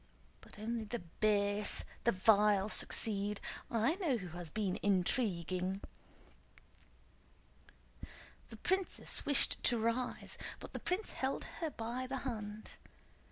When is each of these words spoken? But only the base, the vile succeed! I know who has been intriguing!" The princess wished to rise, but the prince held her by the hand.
But 0.39 0.57
only 0.57 0.85
the 0.85 0.97
base, 0.97 1.83
the 2.05 2.11
vile 2.11 2.69
succeed! 2.69 3.39
I 3.69 3.97
know 3.97 4.17
who 4.17 4.29
has 4.29 4.49
been 4.49 4.79
intriguing!" 4.81 5.79
The 8.49 8.57
princess 8.57 9.27
wished 9.27 9.61
to 9.61 9.77
rise, 9.77 10.39
but 10.59 10.73
the 10.73 10.79
prince 10.79 11.11
held 11.11 11.43
her 11.59 11.69
by 11.69 12.07
the 12.07 12.17
hand. 12.21 12.71